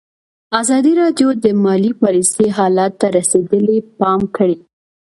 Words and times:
ازادي 0.61 0.93
راډیو 1.01 1.29
د 1.43 1.45
مالي 1.63 1.91
پالیسي 2.01 2.47
حالت 2.57 2.91
ته 3.01 3.07
رسېدلي 3.17 3.77
پام 3.99 4.21
کړی. 4.35 4.57